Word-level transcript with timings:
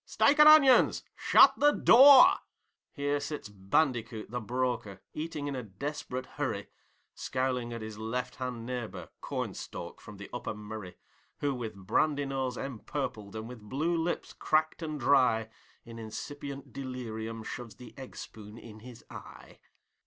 'Steak 0.03 0.39
and 0.39 0.49
onions!' 0.49 1.03
'Shut 1.15 1.53
the 1.59 1.71
door!' 1.71 2.37
Here 2.91 3.19
sits 3.19 3.49
bandicoot, 3.49 4.31
the 4.31 4.41
broker, 4.41 4.99
eating 5.13 5.45
in 5.45 5.55
a 5.55 5.61
desparate 5.61 6.25
hurry, 6.25 6.69
Scowling 7.13 7.71
at 7.71 7.83
his 7.83 7.99
left 7.99 8.37
hand 8.37 8.65
neighbour, 8.65 9.09
Cornstalk 9.21 10.01
from 10.01 10.17
the 10.17 10.27
Upper 10.33 10.55
Murray, 10.55 10.95
Who 11.41 11.53
with 11.53 11.75
brandy 11.75 12.25
nose 12.25 12.57
enpurpled, 12.57 13.35
and 13.35 13.47
with 13.47 13.61
blue 13.61 13.95
lips 13.95 14.33
cracked 14.33 14.81
and 14.81 14.99
dry, 14.99 15.49
In 15.85 15.99
incipient 15.99 16.73
delirium 16.73 17.43
shoves 17.43 17.75
the 17.75 17.93
eggspoon 17.95 18.57
in 18.57 18.79
his 18.79 19.05
eye. 19.11 19.59